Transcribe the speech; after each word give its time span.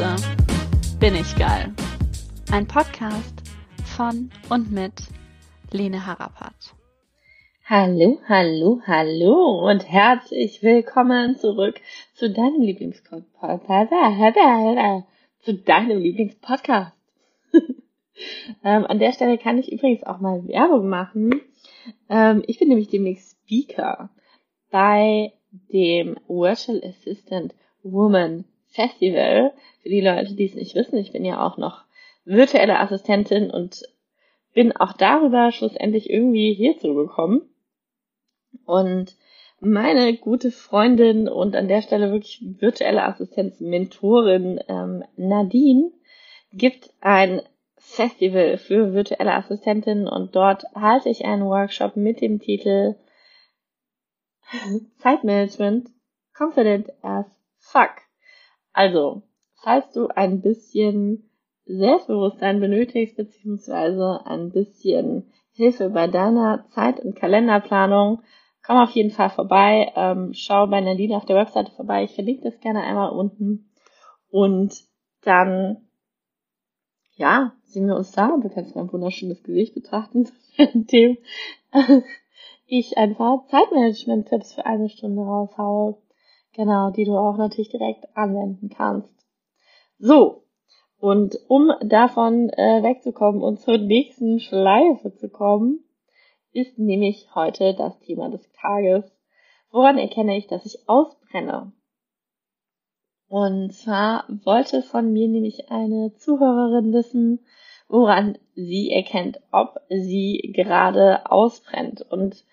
Scheiße, 0.00 0.36
bin 0.98 1.14
ich 1.14 1.36
geil. 1.36 1.74
Ein 2.50 2.66
Podcast 2.66 3.42
von 3.84 4.30
und 4.48 4.72
mit 4.72 4.94
Lene 5.72 6.06
Harapat. 6.06 6.54
Hallo, 7.66 8.18
hallo, 8.26 8.80
hallo 8.86 9.68
und 9.68 9.86
herzlich 9.86 10.62
willkommen 10.62 11.36
zurück 11.36 11.82
zu 12.14 12.30
deinem 12.30 12.62
Lieblingspodcast. 12.62 13.66
Zu 15.40 15.54
deinem 15.54 15.98
Lieblingspodcast. 15.98 16.96
ähm, 18.64 18.86
an 18.86 18.98
der 19.00 19.12
Stelle 19.12 19.36
kann 19.36 19.58
ich 19.58 19.70
übrigens 19.70 20.02
auch 20.04 20.20
mal 20.20 20.48
Werbung 20.48 20.88
machen. 20.88 21.42
Ähm, 22.08 22.42
ich 22.46 22.58
bin 22.58 22.68
nämlich 22.68 22.88
demnächst 22.88 23.32
Speaker 23.42 24.08
bei 24.70 25.34
dem 25.70 26.16
Virtual 26.26 26.80
Assistant 26.82 27.54
Woman 27.82 28.46
Festival. 28.70 29.52
Für 29.82 29.88
die 29.88 30.00
Leute, 30.00 30.34
die 30.34 30.44
es 30.44 30.54
nicht 30.54 30.74
wissen, 30.74 30.98
ich 30.98 31.12
bin 31.12 31.24
ja 31.24 31.44
auch 31.44 31.56
noch 31.56 31.84
virtuelle 32.24 32.78
Assistentin 32.78 33.50
und 33.50 33.82
bin 34.52 34.76
auch 34.76 34.92
darüber 34.92 35.52
schlussendlich 35.52 36.10
irgendwie 36.10 36.52
hierzu 36.54 36.94
gekommen. 36.94 37.42
Und 38.64 39.16
meine 39.60 40.16
gute 40.16 40.50
Freundin 40.50 41.28
und 41.28 41.54
an 41.54 41.68
der 41.68 41.82
Stelle 41.82 42.10
wirklich 42.10 42.40
virtuelle 42.42 43.04
Assistenz, 43.04 43.60
Mentorin 43.60 44.60
ähm, 44.68 45.04
Nadine 45.16 45.92
gibt 46.52 46.92
ein 47.00 47.42
Festival 47.76 48.58
für 48.58 48.92
virtuelle 48.92 49.34
Assistentinnen 49.34 50.08
und 50.08 50.34
dort 50.34 50.64
halte 50.74 51.08
ich 51.08 51.24
einen 51.24 51.44
Workshop 51.44 51.96
mit 51.96 52.20
dem 52.20 52.40
Titel 52.40 52.96
Zeitmanagement 54.98 55.90
Confident 56.36 56.90
as 57.02 57.26
Fuck. 57.58 58.09
Also, 58.72 59.22
falls 59.62 59.90
du 59.92 60.08
ein 60.08 60.40
bisschen 60.40 61.30
Selbstbewusstsein 61.66 62.60
benötigst, 62.60 63.16
beziehungsweise 63.16 64.20
ein 64.24 64.50
bisschen 64.50 65.30
Hilfe 65.52 65.90
bei 65.90 66.06
deiner 66.06 66.66
Zeit- 66.70 67.00
und 67.00 67.16
Kalenderplanung, 67.16 68.22
komm 68.64 68.78
auf 68.78 68.90
jeden 68.90 69.10
Fall 69.10 69.30
vorbei. 69.30 69.92
Ähm, 69.94 70.32
schau 70.32 70.66
bei 70.66 70.80
Nadine 70.80 71.16
auf 71.16 71.26
der 71.26 71.36
Webseite 71.36 71.72
vorbei. 71.72 72.04
Ich 72.04 72.14
verlinke 72.14 72.44
das 72.44 72.60
gerne 72.60 72.82
einmal 72.82 73.10
unten. 73.10 73.70
Und 74.30 74.72
dann, 75.22 75.88
ja, 77.16 77.52
sehen 77.64 77.86
wir 77.86 77.96
uns 77.96 78.12
da. 78.12 78.36
Du 78.40 78.48
kannst 78.48 78.74
mein 78.74 78.92
wunderschönes 78.92 79.42
Gesicht 79.42 79.74
betrachten, 79.74 80.28
indem 80.56 81.18
ich 82.66 82.96
einfach 82.96 83.46
Zeitmanagement-Tipps 83.48 84.54
für 84.54 84.66
eine 84.66 84.88
Stunde 84.88 85.22
raushaue. 85.22 85.98
Genau, 86.52 86.90
die 86.90 87.04
du 87.04 87.16
auch 87.16 87.36
natürlich 87.36 87.70
direkt 87.70 88.04
anwenden 88.16 88.70
kannst. 88.70 89.14
So, 89.98 90.44
und 90.98 91.38
um 91.48 91.72
davon 91.82 92.50
äh, 92.50 92.82
wegzukommen 92.82 93.42
und 93.42 93.60
zur 93.60 93.78
nächsten 93.78 94.40
Schleife 94.40 95.14
zu 95.14 95.28
kommen, 95.28 95.84
ist 96.52 96.78
nämlich 96.78 97.34
heute 97.34 97.74
das 97.74 97.98
Thema 98.00 98.28
des 98.28 98.50
Tages. 98.52 99.04
Woran 99.70 99.98
erkenne 99.98 100.36
ich, 100.36 100.46
dass 100.46 100.66
ich 100.66 100.88
ausbrenne? 100.88 101.72
Und 103.28 103.72
zwar 103.72 104.24
wollte 104.44 104.82
von 104.82 105.12
mir 105.12 105.28
nämlich 105.28 105.70
eine 105.70 106.12
Zuhörerin 106.16 106.92
wissen, 106.92 107.46
woran 107.88 108.36
sie 108.54 108.90
erkennt, 108.90 109.40
ob 109.52 109.80
sie 109.88 110.52
gerade 110.54 111.30
ausbrennt. 111.30 112.02
Und 112.10 112.44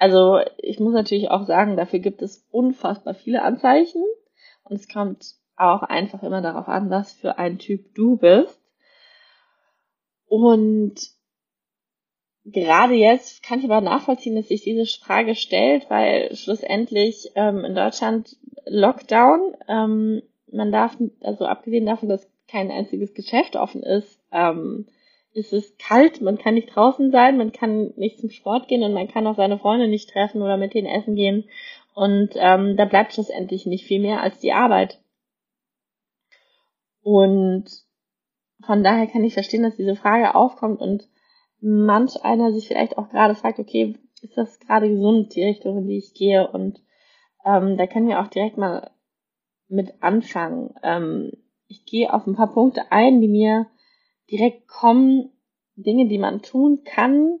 also 0.00 0.40
ich 0.56 0.80
muss 0.80 0.94
natürlich 0.94 1.30
auch 1.30 1.44
sagen, 1.44 1.76
dafür 1.76 1.98
gibt 1.98 2.22
es 2.22 2.46
unfassbar 2.50 3.14
viele 3.14 3.42
Anzeichen 3.42 4.02
und 4.64 4.76
es 4.76 4.88
kommt 4.88 5.34
auch 5.56 5.82
einfach 5.82 6.22
immer 6.22 6.40
darauf 6.40 6.68
an, 6.68 6.88
was 6.88 7.12
für 7.12 7.38
ein 7.38 7.58
Typ 7.58 7.94
du 7.94 8.16
bist. 8.16 8.58
Und 10.26 10.94
gerade 12.46 12.94
jetzt 12.94 13.42
kann 13.42 13.58
ich 13.58 13.66
aber 13.66 13.82
nachvollziehen, 13.82 14.36
dass 14.36 14.48
sich 14.48 14.62
diese 14.62 14.86
Frage 14.86 15.34
stellt, 15.34 15.90
weil 15.90 16.34
schlussendlich 16.34 17.32
ähm, 17.34 17.66
in 17.66 17.74
Deutschland 17.74 18.38
Lockdown, 18.64 19.54
ähm, 19.68 20.22
man 20.50 20.72
darf, 20.72 20.96
also 21.20 21.44
abgesehen 21.44 21.84
davon, 21.84 22.08
dass 22.08 22.26
kein 22.48 22.70
einziges 22.70 23.12
Geschäft 23.12 23.56
offen 23.56 23.82
ist, 23.82 24.18
ähm, 24.32 24.86
ist 25.32 25.52
es 25.52 25.76
kalt, 25.78 26.20
man 26.20 26.38
kann 26.38 26.54
nicht 26.54 26.74
draußen 26.74 27.10
sein, 27.12 27.38
man 27.38 27.52
kann 27.52 27.92
nicht 27.96 28.18
zum 28.18 28.30
Sport 28.30 28.68
gehen 28.68 28.82
und 28.82 28.92
man 28.92 29.08
kann 29.08 29.26
auch 29.26 29.36
seine 29.36 29.58
Freunde 29.58 29.88
nicht 29.88 30.10
treffen 30.10 30.42
oder 30.42 30.56
mit 30.56 30.74
denen 30.74 30.88
essen 30.88 31.14
gehen. 31.14 31.48
Und 31.94 32.30
ähm, 32.34 32.76
da 32.76 32.84
bleibt 32.84 33.12
schlussendlich 33.12 33.66
nicht 33.66 33.84
viel 33.84 34.00
mehr 34.00 34.22
als 34.22 34.40
die 34.40 34.52
Arbeit. 34.52 35.00
Und 37.02 37.64
von 38.64 38.82
daher 38.82 39.06
kann 39.06 39.24
ich 39.24 39.34
verstehen, 39.34 39.62
dass 39.62 39.76
diese 39.76 39.96
Frage 39.96 40.34
aufkommt 40.34 40.80
und 40.80 41.08
manch 41.60 42.22
einer 42.24 42.52
sich 42.52 42.68
vielleicht 42.68 42.98
auch 42.98 43.08
gerade 43.08 43.34
fragt, 43.34 43.58
okay, 43.58 43.96
ist 44.22 44.36
das 44.36 44.58
gerade 44.60 44.88
gesund, 44.88 45.34
die 45.34 45.44
Richtung, 45.44 45.78
in 45.78 45.88
die 45.88 45.98
ich 45.98 46.14
gehe? 46.14 46.48
Und 46.48 46.82
ähm, 47.44 47.76
da 47.76 47.86
können 47.86 48.08
wir 48.08 48.20
auch 48.20 48.28
direkt 48.28 48.58
mal 48.58 48.90
mit 49.68 50.02
anfangen. 50.02 50.74
Ähm, 50.82 51.32
ich 51.68 51.86
gehe 51.86 52.12
auf 52.12 52.26
ein 52.26 52.34
paar 52.34 52.52
Punkte 52.52 52.90
ein, 52.90 53.20
die 53.20 53.28
mir 53.28 53.66
direkt 54.30 54.68
kommen, 54.68 55.30
Dinge, 55.76 56.08
die 56.08 56.18
man 56.18 56.42
tun 56.42 56.82
kann, 56.84 57.40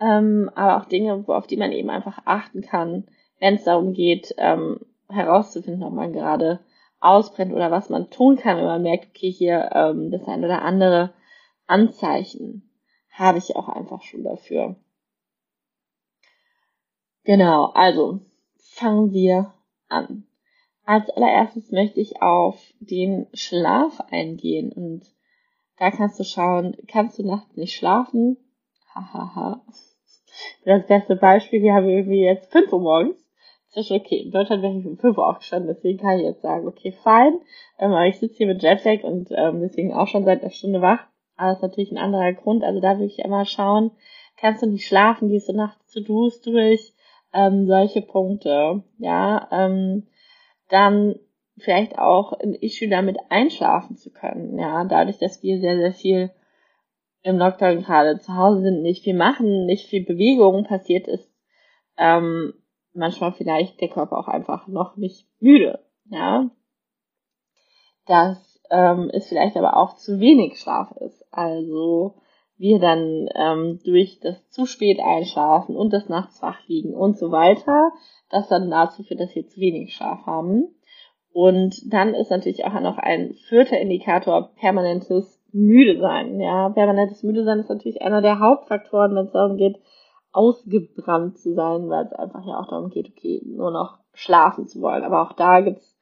ähm, 0.00 0.50
aber 0.54 0.78
auch 0.78 0.86
Dinge, 0.86 1.24
auf 1.26 1.46
die 1.46 1.56
man 1.56 1.72
eben 1.72 1.90
einfach 1.90 2.18
achten 2.24 2.62
kann, 2.62 3.06
wenn 3.38 3.54
es 3.54 3.64
darum 3.64 3.92
geht, 3.92 4.34
ähm, 4.38 4.80
herauszufinden, 5.08 5.82
ob 5.82 5.92
man 5.92 6.12
gerade 6.12 6.60
ausbrennt 7.00 7.52
oder 7.52 7.70
was 7.70 7.90
man 7.90 8.10
tun 8.10 8.36
kann, 8.36 8.56
wenn 8.56 8.64
man 8.64 8.82
merkt, 8.82 9.08
okay, 9.08 9.30
hier 9.30 9.70
ähm, 9.74 10.10
das 10.10 10.26
ein 10.26 10.44
oder 10.44 10.62
andere 10.62 11.12
Anzeichen 11.66 12.70
habe 13.10 13.38
ich 13.38 13.56
auch 13.56 13.68
einfach 13.68 14.02
schon 14.02 14.24
dafür. 14.24 14.76
Genau, 17.24 17.66
also 17.74 18.20
fangen 18.56 19.12
wir 19.12 19.52
an. 19.88 20.26
Als 20.84 21.10
allererstes 21.10 21.70
möchte 21.70 22.00
ich 22.00 22.20
auf 22.22 22.60
den 22.80 23.28
Schlaf 23.34 24.00
eingehen 24.10 24.72
und 24.72 25.02
da 25.78 25.90
kannst 25.90 26.18
du 26.18 26.24
schauen, 26.24 26.76
kannst 26.88 27.18
du 27.18 27.26
nachts 27.26 27.56
nicht 27.56 27.74
schlafen? 27.74 28.36
Hahaha. 28.94 29.62
Das 30.64 30.86
beste 30.86 31.14
Beispiel, 31.16 31.62
wir 31.62 31.74
haben 31.74 31.88
irgendwie 31.88 32.22
jetzt 32.22 32.50
5 32.52 32.72
Uhr 32.72 32.80
morgens. 32.80 33.22
Das 33.74 33.84
ist 33.84 33.90
okay. 33.90 34.16
In 34.16 34.30
Deutschland 34.30 34.62
wäre 34.62 34.78
ich 34.78 34.86
um 34.86 34.98
5 34.98 35.18
Uhr 35.18 35.26
aufgestanden, 35.26 35.74
deswegen 35.74 35.98
kann 35.98 36.18
ich 36.18 36.24
jetzt 36.24 36.42
sagen, 36.42 36.66
okay, 36.66 36.92
fein. 36.92 37.38
Ähm, 37.78 37.92
aber 37.92 38.06
ich 38.06 38.18
sitze 38.18 38.38
hier 38.38 38.46
mit 38.46 38.62
Jetlag 38.62 39.02
und 39.02 39.30
ähm, 39.30 39.60
deswegen 39.60 39.92
auch 39.92 40.08
schon 40.08 40.24
seit 40.24 40.40
einer 40.40 40.50
Stunde 40.50 40.80
wach. 40.80 41.00
Aber 41.36 41.50
das 41.50 41.58
ist 41.58 41.62
natürlich 41.62 41.92
ein 41.92 41.98
anderer 41.98 42.32
Grund. 42.32 42.64
Also 42.64 42.80
da 42.80 42.98
würde 42.98 43.06
ich 43.06 43.18
immer 43.18 43.44
schauen, 43.44 43.90
kannst 44.36 44.62
du 44.62 44.66
nicht 44.66 44.86
schlafen, 44.86 45.28
gehst 45.28 45.48
du 45.48 45.54
nachts 45.54 45.86
zu 45.90 46.02
Du's 46.02 46.40
durch, 46.40 46.92
ähm, 47.32 47.66
solche 47.66 48.02
Punkte. 48.02 48.82
Ja, 48.98 49.48
ähm, 49.50 50.06
dann 50.68 51.16
vielleicht 51.58 51.98
auch 51.98 52.32
ein 52.32 52.54
Issue 52.54 52.88
damit 52.88 53.18
einschlafen 53.28 53.96
zu 53.96 54.10
können. 54.10 54.58
Ja, 54.58 54.84
dadurch, 54.84 55.18
dass 55.18 55.42
wir 55.42 55.60
sehr, 55.60 55.76
sehr 55.76 55.92
viel 55.92 56.30
im 57.22 57.38
Lockdown 57.38 57.82
gerade 57.82 58.18
zu 58.18 58.34
Hause 58.34 58.62
sind, 58.62 58.82
nicht 58.82 59.04
viel 59.04 59.14
machen, 59.14 59.66
nicht 59.66 59.86
viel 59.86 60.04
Bewegung 60.04 60.64
passiert 60.64 61.06
ist, 61.06 61.30
ähm, 61.96 62.54
manchmal 62.94 63.32
vielleicht 63.32 63.80
der 63.80 63.88
Körper 63.88 64.18
auch 64.18 64.28
einfach 64.28 64.66
noch 64.66 64.96
nicht 64.96 65.28
müde. 65.40 65.80
Ja, 66.06 66.50
das 68.06 68.60
ähm, 68.70 69.10
es 69.12 69.28
vielleicht 69.28 69.56
aber 69.56 69.76
auch 69.76 69.94
zu 69.96 70.18
wenig 70.18 70.58
Schlaf 70.58 70.90
ist. 70.92 71.24
Also 71.30 72.14
wir 72.56 72.78
dann 72.78 73.28
ähm, 73.34 73.80
durch 73.84 74.18
das 74.20 74.48
zu 74.48 74.66
spät 74.66 74.98
einschlafen 75.00 75.76
und 75.76 75.92
das 75.92 76.08
nachts 76.08 76.40
wach 76.42 76.58
liegen 76.66 76.94
und 76.94 77.18
so 77.18 77.30
weiter, 77.30 77.92
das 78.30 78.48
dann 78.48 78.70
dazu 78.70 79.02
führt, 79.02 79.20
dass 79.20 79.34
wir 79.34 79.46
zu 79.46 79.60
wenig 79.60 79.94
Schlaf 79.94 80.26
haben. 80.26 80.74
Und 81.32 81.92
dann 81.92 82.14
ist 82.14 82.30
natürlich 82.30 82.64
auch 82.64 82.78
noch 82.80 82.98
ein 82.98 83.34
vierter 83.48 83.78
Indikator 83.78 84.50
permanentes 84.54 85.40
Müde 85.52 85.98
sein. 85.98 86.40
Ja, 86.40 86.68
permanentes 86.68 87.22
Müde 87.22 87.44
sein 87.44 87.58
ist 87.58 87.70
natürlich 87.70 88.02
einer 88.02 88.20
der 88.20 88.38
Hauptfaktoren, 88.38 89.14
wenn 89.14 89.26
es 89.26 89.32
darum 89.32 89.56
geht, 89.56 89.78
ausgebrannt 90.32 91.38
zu 91.38 91.54
sein, 91.54 91.88
weil 91.88 92.06
es 92.06 92.12
einfach 92.12 92.46
ja 92.46 92.58
auch 92.58 92.68
darum 92.68 92.90
geht, 92.90 93.08
okay, 93.08 93.42
nur 93.44 93.70
noch 93.70 93.98
schlafen 94.14 94.66
zu 94.66 94.80
wollen. 94.80 95.04
Aber 95.04 95.22
auch 95.22 95.32
da 95.32 95.60
gibt's 95.60 95.96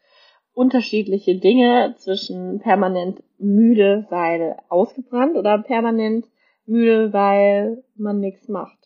unterschiedliche 0.53 1.37
Dinge 1.37 1.94
zwischen 1.99 2.59
permanent 2.61 3.23
müde, 3.38 4.06
weil 4.11 4.56
ausgebrannt 4.69 5.37
oder 5.37 5.59
permanent 5.59 6.26
müde, 6.67 7.12
weil 7.12 7.85
man 7.97 8.21
nichts 8.21 8.49
macht. 8.49 8.79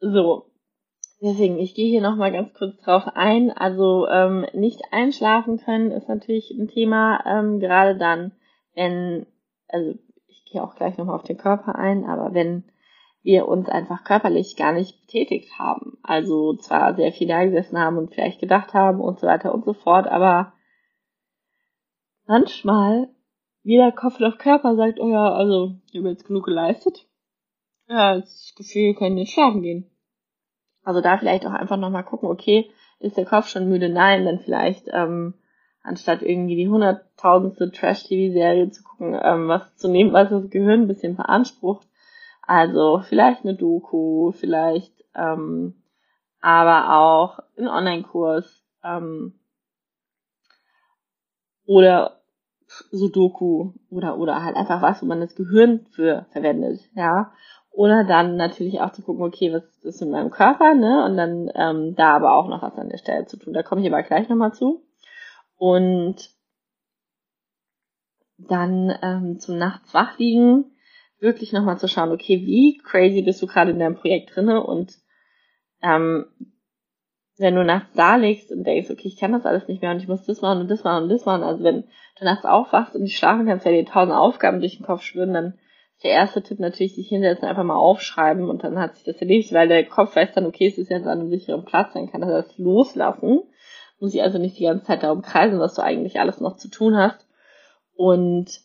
So, 0.00 0.49
deswegen, 1.20 1.58
ich 1.58 1.74
gehe 1.74 1.88
hier 1.88 2.00
nochmal 2.00 2.32
ganz 2.32 2.52
kurz 2.54 2.76
drauf 2.82 3.04
ein. 3.14 3.50
Also 3.50 4.06
ähm, 4.08 4.46
nicht 4.52 4.80
einschlafen 4.90 5.58
können 5.58 5.90
ist 5.90 6.08
natürlich 6.08 6.50
ein 6.50 6.68
Thema, 6.68 7.24
ähm, 7.26 7.60
gerade 7.60 7.96
dann, 7.96 8.32
wenn, 8.74 9.26
also 9.68 9.98
ich 10.28 10.44
gehe 10.50 10.62
auch 10.62 10.74
gleich 10.74 10.96
nochmal 10.96 11.16
auf 11.16 11.24
den 11.24 11.38
Körper 11.38 11.76
ein, 11.76 12.04
aber 12.04 12.34
wenn 12.34 12.64
wir 13.22 13.48
uns 13.48 13.68
einfach 13.68 14.04
körperlich 14.04 14.56
gar 14.56 14.72
nicht 14.72 15.00
betätigt 15.02 15.58
haben. 15.58 15.98
Also 16.02 16.56
zwar 16.56 16.94
sehr 16.94 17.12
viel 17.12 17.28
da 17.28 17.44
gesessen 17.44 17.78
haben 17.78 17.98
und 17.98 18.14
vielleicht 18.14 18.40
gedacht 18.40 18.72
haben 18.72 19.00
und 19.00 19.20
so 19.20 19.26
weiter 19.26 19.54
und 19.54 19.64
so 19.64 19.74
fort, 19.74 20.06
aber 20.06 20.54
manchmal 22.26 23.08
wie 23.62 23.76
der 23.76 23.92
Kopf 23.92 24.20
auf 24.20 24.38
Körper 24.38 24.74
sagt, 24.76 25.00
oh 25.00 25.10
ja, 25.10 25.32
also, 25.32 25.74
ich 25.90 25.98
habe 25.98 26.08
jetzt 26.08 26.26
genug 26.26 26.44
geleistet. 26.46 27.06
Ja, 27.88 28.18
das 28.18 28.54
Gefühl, 28.56 28.82
wir 28.82 28.94
können 28.94 29.18
jetzt 29.18 29.32
schlafen 29.32 29.62
gehen. 29.62 29.90
Also 30.84 31.00
da 31.00 31.18
vielleicht 31.18 31.46
auch 31.46 31.52
einfach 31.52 31.76
nochmal 31.76 32.04
gucken, 32.04 32.28
okay, 32.28 32.70
ist 32.98 33.16
der 33.16 33.26
Kopf 33.26 33.48
schon 33.48 33.68
müde? 33.68 33.88
Nein, 33.88 34.24
dann 34.24 34.40
vielleicht, 34.40 34.88
ähm, 34.92 35.34
anstatt 35.82 36.22
irgendwie 36.22 36.56
die 36.56 36.68
hunderttausendste 36.68 37.70
Trash-TV-Serie 37.70 38.70
zu 38.70 38.82
gucken, 38.82 39.18
ähm, 39.22 39.48
was 39.48 39.76
zu 39.76 39.88
nehmen, 39.88 40.12
was 40.12 40.30
das 40.30 40.50
Gehirn 40.50 40.82
ein 40.82 40.88
bisschen 40.88 41.16
beansprucht. 41.16 41.86
Also 42.42 43.00
vielleicht 43.08 43.44
eine 43.44 43.54
Doku, 43.54 44.32
vielleicht 44.32 44.92
ähm, 45.14 45.74
aber 46.40 46.96
auch 46.96 47.38
ein 47.58 47.68
Online-Kurs 47.68 48.64
ähm, 48.82 49.38
oder 51.66 52.20
Sudoku 52.90 53.72
oder 53.90 54.16
oder 54.16 54.42
halt 54.42 54.56
einfach 54.56 54.80
was, 54.80 55.02
wo 55.02 55.06
man 55.06 55.20
das 55.20 55.34
Gehirn 55.34 55.86
für 55.90 56.26
verwendet, 56.30 56.80
ja. 56.94 57.32
Oder 57.72 58.04
dann 58.04 58.36
natürlich 58.36 58.80
auch 58.80 58.92
zu 58.92 59.02
gucken, 59.02 59.22
okay, 59.22 59.52
was 59.52 59.64
ist 59.84 60.00
mit 60.00 60.10
meinem 60.10 60.30
Körper, 60.30 60.74
ne? 60.74 61.04
Und 61.04 61.16
dann 61.16 61.50
ähm, 61.54 61.94
da 61.94 62.16
aber 62.16 62.34
auch 62.34 62.48
noch 62.48 62.62
was 62.62 62.76
an 62.76 62.88
der 62.88 62.98
Stelle 62.98 63.26
zu 63.26 63.36
tun. 63.36 63.52
Da 63.52 63.62
komme 63.62 63.80
ich 63.80 63.86
aber 63.86 64.02
gleich 64.02 64.28
nochmal 64.28 64.52
zu. 64.52 64.84
Und 65.56 66.30
dann 68.48 68.92
ähm, 69.02 69.38
zum 69.38 69.58
Nachts 69.58 69.94
wach 69.94 70.18
liegen, 70.18 70.76
wirklich 71.18 71.52
nochmal 71.52 71.78
zu 71.78 71.88
schauen, 71.88 72.10
okay, 72.10 72.40
wie 72.40 72.78
crazy 72.78 73.22
bist 73.22 73.42
du 73.42 73.46
gerade 73.46 73.70
in 73.70 73.78
deinem 73.78 73.96
Projekt 73.96 74.34
drinne 74.34 74.64
und 74.64 74.94
ähm, 75.82 76.26
wenn 77.36 77.54
du 77.54 77.64
nachts 77.64 77.94
da 77.94 78.16
liegst 78.16 78.52
und 78.52 78.64
denkst, 78.64 78.90
okay, 78.90 79.08
ich 79.08 79.16
kann 79.16 79.32
das 79.32 79.46
alles 79.46 79.66
nicht 79.66 79.80
mehr 79.80 79.90
und 79.92 79.98
ich 79.98 80.08
muss 80.08 80.26
das 80.26 80.42
machen 80.42 80.60
und 80.60 80.70
das 80.70 80.84
machen 80.84 81.04
und 81.04 81.08
das 81.08 81.24
machen, 81.24 81.42
also 81.42 81.64
wenn 81.64 81.84
du 82.18 82.24
nachts 82.24 82.44
aufwachst 82.44 82.94
und 82.94 83.02
nicht 83.02 83.16
schlafen 83.16 83.46
kannst, 83.46 83.64
weil 83.64 83.74
dir 83.74 83.90
tausend 83.90 84.14
Aufgaben 84.14 84.60
durch 84.60 84.76
den 84.76 84.86
Kopf 84.86 85.02
schwirren, 85.02 85.32
dann 85.32 85.58
der 86.02 86.12
erste 86.12 86.42
Tipp 86.42 86.58
natürlich, 86.58 86.94
sich 86.94 87.08
hinsetzen, 87.08 87.46
einfach 87.46 87.64
mal 87.64 87.76
aufschreiben 87.76 88.48
und 88.48 88.64
dann 88.64 88.78
hat 88.78 88.94
sich 88.94 89.04
das 89.04 89.20
erledigt, 89.20 89.52
weil 89.52 89.68
der 89.68 89.84
Kopf 89.84 90.16
weiß 90.16 90.32
dann, 90.32 90.46
okay, 90.46 90.66
es 90.66 90.78
ist 90.78 90.90
jetzt 90.90 91.06
an 91.06 91.20
einem 91.20 91.30
sicheren 91.30 91.64
Platz, 91.64 91.92
dann 91.92 92.10
kann 92.10 92.22
er 92.22 92.30
das 92.30 92.56
loslassen, 92.56 93.42
muss 93.98 94.14
ich 94.14 94.22
also 94.22 94.38
nicht 94.38 94.58
die 94.58 94.64
ganze 94.64 94.86
Zeit 94.86 95.02
darum 95.02 95.20
kreisen, 95.20 95.60
was 95.60 95.74
du 95.74 95.82
eigentlich 95.82 96.18
alles 96.18 96.40
noch 96.40 96.56
zu 96.56 96.68
tun 96.68 96.96
hast. 96.96 97.26
Und 97.94 98.62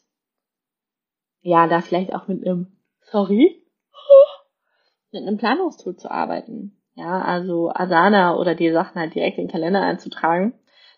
ja, 1.42 1.68
da 1.68 1.82
vielleicht 1.82 2.16
auch 2.16 2.28
mit 2.28 2.46
einem, 2.46 2.78
sorry, 3.02 3.62
mit 5.12 5.24
einem 5.24 5.38
Planungstool 5.38 5.98
zu 5.98 6.10
arbeiten. 6.10 6.82
Ja, 6.94 7.22
also 7.22 7.70
Asana 7.70 8.38
oder 8.38 8.56
die 8.56 8.72
Sachen 8.72 9.02
halt 9.02 9.14
direkt 9.14 9.38
in 9.38 9.48
den 9.48 9.52
Kalender 9.52 9.82
einzutragen, 9.82 10.54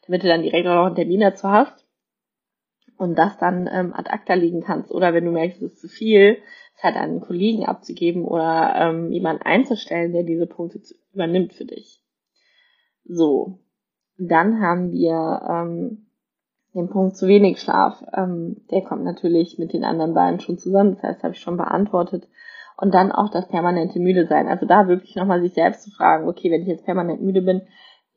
damit 0.05 0.23
du 0.23 0.27
dann 0.27 0.43
direkt 0.43 0.67
auch 0.67 0.75
noch 0.75 0.85
einen 0.85 0.95
Termin 0.95 1.21
dazu 1.21 1.49
hast 1.49 1.86
und 2.97 3.15
das 3.15 3.37
dann 3.37 3.69
ähm, 3.71 3.93
ad 3.93 4.09
acta 4.09 4.33
liegen 4.33 4.61
kannst. 4.61 4.91
Oder 4.91 5.13
wenn 5.13 5.25
du 5.25 5.31
merkst, 5.31 5.61
es 5.61 5.73
ist 5.73 5.81
zu 5.81 5.87
viel, 5.87 6.37
es 6.75 6.83
halt 6.83 6.95
an 6.95 7.09
einen 7.09 7.21
Kollegen 7.21 7.65
abzugeben 7.65 8.25
oder 8.25 8.73
ähm, 8.75 9.11
jemanden 9.11 9.43
einzustellen, 9.43 10.13
der 10.13 10.23
diese 10.23 10.47
Punkte 10.47 10.79
übernimmt 11.13 11.53
für 11.53 11.65
dich. 11.65 12.01
So, 13.05 13.59
dann 14.17 14.61
haben 14.61 14.91
wir 14.91 15.41
ähm, 15.49 16.07
den 16.75 16.89
Punkt 16.89 17.15
zu 17.15 17.27
wenig 17.27 17.59
Schlaf. 17.59 18.03
Ähm, 18.15 18.65
der 18.69 18.81
kommt 18.81 19.03
natürlich 19.03 19.57
mit 19.57 19.73
den 19.73 19.83
anderen 19.83 20.13
beiden 20.13 20.39
schon 20.39 20.57
zusammen. 20.57 20.95
Das 20.95 21.03
heißt, 21.03 21.23
habe 21.23 21.33
ich 21.33 21.39
schon 21.39 21.57
beantwortet 21.57 22.27
und 22.77 22.93
dann 22.93 23.11
auch 23.11 23.29
das 23.29 23.47
permanente 23.47 23.99
müde 23.99 24.27
sein. 24.27 24.47
Also 24.47 24.65
da 24.65 24.87
wirklich 24.87 25.15
nochmal 25.15 25.41
sich 25.41 25.53
selbst 25.53 25.83
zu 25.83 25.91
fragen, 25.91 26.27
okay, 26.27 26.51
wenn 26.51 26.61
ich 26.61 26.67
jetzt 26.67 26.85
permanent 26.85 27.21
müde 27.21 27.41
bin, 27.41 27.61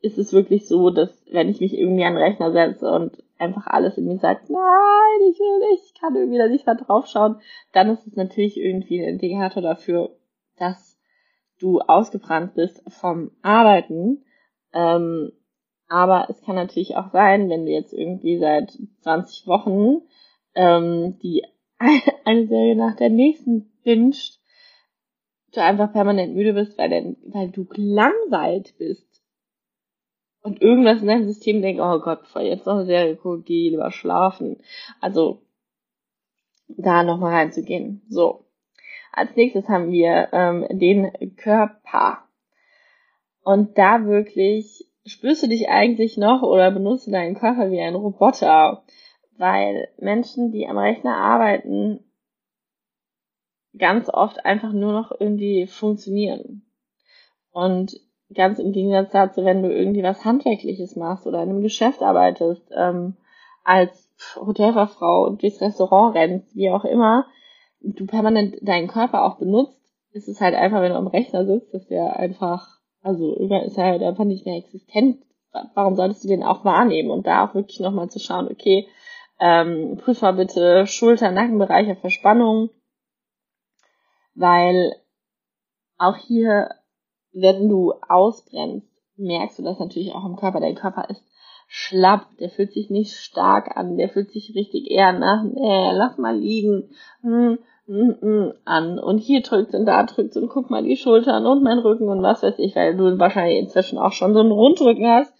ist 0.01 0.17
es 0.17 0.33
wirklich 0.33 0.67
so, 0.67 0.89
dass 0.89 1.25
wenn 1.31 1.49
ich 1.49 1.59
mich 1.61 1.77
irgendwie 1.77 2.03
an 2.03 2.13
den 2.13 2.23
Rechner 2.23 2.51
setze 2.51 2.89
und 2.89 3.23
einfach 3.41 3.67
alles 3.67 3.97
in 3.97 4.05
mir 4.05 4.19
sagt, 4.19 4.49
nein, 4.49 5.29
ich 5.29 5.39
will 5.39 5.69
nicht, 5.71 5.83
ich 5.85 5.99
kann 5.99 6.15
irgendwie 6.15 6.37
da 6.37 6.47
nicht 6.47 6.65
mehr 6.65 6.75
draufschauen, 6.75 7.41
dann 7.73 7.89
ist 7.89 8.07
es 8.07 8.15
natürlich 8.15 8.57
irgendwie 8.57 9.01
ein 9.01 9.09
Indikator 9.09 9.61
dafür, 9.61 10.15
dass 10.57 10.99
du 11.59 11.79
ausgebrannt 11.79 12.53
bist 12.55 12.83
vom 12.87 13.31
Arbeiten. 13.41 14.23
Ähm, 14.73 15.31
aber 15.87 16.27
es 16.29 16.41
kann 16.41 16.55
natürlich 16.55 16.95
auch 16.95 17.11
sein, 17.11 17.49
wenn 17.49 17.65
du 17.65 17.71
jetzt 17.71 17.93
irgendwie 17.93 18.39
seit 18.39 18.77
20 19.01 19.47
Wochen 19.47 20.03
ähm, 20.55 21.19
die 21.21 21.43
eine 22.25 22.47
Serie 22.47 22.75
nach 22.75 22.95
der 22.95 23.09
nächsten 23.09 23.71
binscht, 23.83 24.39
du 25.53 25.61
einfach 25.61 25.91
permanent 25.91 26.33
müde 26.33 26.53
bist, 26.53 26.77
weil, 26.77 26.89
denn, 26.89 27.17
weil 27.25 27.49
du 27.49 27.65
gelangweilt 27.65 28.73
bist. 28.77 29.10
Und 30.41 30.61
irgendwas 30.61 31.01
in 31.01 31.07
deinem 31.07 31.27
System 31.27 31.61
denkt, 31.61 31.81
oh 31.81 31.99
Gott, 31.99 32.21
bevor 32.21 32.41
jetzt 32.41 32.65
noch 32.65 32.75
eine 32.75 32.85
Serie 32.85 33.15
gucke, 33.15 33.43
geh 33.43 33.69
lieber 33.69 33.91
schlafen. 33.91 34.57
Also, 34.99 35.43
da 36.67 37.03
nochmal 37.03 37.33
reinzugehen. 37.33 38.01
So. 38.09 38.45
Als 39.11 39.35
nächstes 39.35 39.67
haben 39.67 39.91
wir 39.91 40.29
ähm, 40.31 40.65
den 40.71 41.35
Körper. 41.35 42.23
Und 43.43 43.77
da 43.77 44.05
wirklich, 44.05 44.87
spürst 45.05 45.43
du 45.43 45.47
dich 45.47 45.69
eigentlich 45.69 46.17
noch 46.17 46.41
oder 46.41 46.71
benutzt 46.71 47.07
du 47.07 47.11
deinen 47.11 47.35
Körper 47.35 47.69
wie 47.71 47.81
ein 47.81 47.95
Roboter? 47.95 48.83
Weil 49.37 49.89
Menschen, 49.97 50.51
die 50.51 50.67
am 50.67 50.77
Rechner 50.77 51.17
arbeiten, 51.17 51.99
ganz 53.77 54.09
oft 54.09 54.45
einfach 54.45 54.71
nur 54.73 54.93
noch 54.93 55.11
irgendwie 55.19 55.67
funktionieren. 55.67 56.65
Und 57.51 57.99
ganz 58.33 58.59
im 58.59 58.71
Gegensatz 58.71 59.11
dazu, 59.11 59.43
wenn 59.45 59.63
du 59.63 59.73
irgendwie 59.73 60.03
was 60.03 60.25
Handwerkliches 60.25 60.95
machst 60.95 61.27
oder 61.27 61.43
in 61.43 61.49
einem 61.49 61.61
Geschäft 61.61 62.01
arbeitest, 62.01 62.63
ähm, 62.75 63.15
als 63.63 64.09
Hotelfachfrau 64.35 65.25
und 65.25 65.41
durchs 65.41 65.61
Restaurant 65.61 66.15
rennst, 66.15 66.55
wie 66.55 66.69
auch 66.69 66.85
immer, 66.85 67.25
du 67.81 68.05
permanent 68.05 68.55
deinen 68.61 68.87
Körper 68.87 69.25
auch 69.25 69.37
benutzt, 69.37 69.77
ist 70.13 70.27
es 70.27 70.41
halt 70.41 70.55
einfach, 70.55 70.81
wenn 70.81 70.91
du 70.91 70.97
am 70.97 71.07
Rechner 71.07 71.45
sitzt, 71.45 71.73
dass 71.73 71.87
der 71.87 72.17
einfach, 72.17 72.67
also 73.01 73.35
ist 73.35 73.77
er 73.77 73.85
halt 73.85 74.03
einfach 74.03 74.25
nicht 74.25 74.45
mehr 74.45 74.57
existent. 74.57 75.23
Warum 75.73 75.95
solltest 75.95 76.23
du 76.23 76.27
den 76.27 76.43
auch 76.43 76.63
wahrnehmen? 76.63 77.11
Und 77.11 77.27
da 77.27 77.45
auch 77.45 77.55
wirklich 77.55 77.79
nochmal 77.79 78.09
zu 78.09 78.19
schauen, 78.19 78.47
okay, 78.47 78.87
ähm, 79.39 79.97
prüf 79.97 80.21
mal 80.21 80.33
bitte 80.33 80.85
Schulter, 80.85 81.31
Nackenbereiche, 81.31 81.95
Verspannung, 81.95 82.69
weil 84.35 84.95
auch 85.97 86.15
hier, 86.15 86.69
wenn 87.33 87.69
du 87.69 87.93
ausbrennst, 88.07 88.87
merkst 89.17 89.59
du 89.59 89.63
das 89.63 89.79
natürlich 89.79 90.13
auch 90.13 90.25
im 90.25 90.35
Körper. 90.35 90.59
Dein 90.59 90.75
Körper 90.75 91.09
ist 91.09 91.23
schlapp, 91.67 92.27
der 92.39 92.49
fühlt 92.49 92.73
sich 92.73 92.89
nicht 92.89 93.15
stark 93.15 93.77
an, 93.77 93.97
der 93.97 94.09
fühlt 94.09 94.31
sich 94.31 94.53
richtig 94.55 94.91
eher 94.91 95.13
nach, 95.13 95.43
nee, 95.43 95.91
lass 95.93 96.17
mal 96.17 96.37
liegen, 96.37 96.89
hm, 97.21 97.59
hm, 97.85 98.15
hm, 98.19 98.53
an. 98.65 98.99
Und 98.99 99.19
hier 99.19 99.41
drückt 99.41 99.73
und 99.73 99.85
da 99.85 100.03
drückt 100.03 100.35
und 100.35 100.49
guck 100.49 100.69
mal 100.69 100.83
die 100.83 100.97
Schultern 100.97 101.45
und 101.45 101.63
mein 101.63 101.79
Rücken 101.79 102.09
und 102.09 102.21
was 102.21 102.43
weiß 102.43 102.59
ich, 102.59 102.75
weil 102.75 102.97
du 102.97 103.17
wahrscheinlich 103.19 103.59
inzwischen 103.59 103.97
auch 103.97 104.11
schon 104.11 104.33
so 104.33 104.41
einen 104.41 104.51
Rundrücken 104.51 105.07
hast, 105.07 105.33